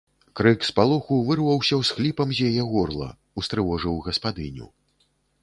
[0.37, 3.09] Крык спалоху вырваўся ўсхліпам з яе горла,
[3.43, 4.65] устрывожыў гаспадыню.